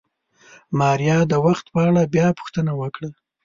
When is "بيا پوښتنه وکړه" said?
2.13-3.09